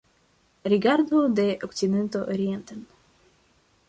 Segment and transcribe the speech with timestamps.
[0.71, 2.85] Rigardo de okcidento orienten.